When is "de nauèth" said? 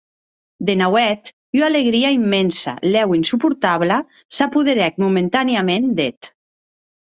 0.69-1.29